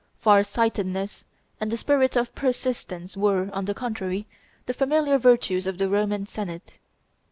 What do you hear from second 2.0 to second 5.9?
of persistence were, on the contrary, the familiar virtues of the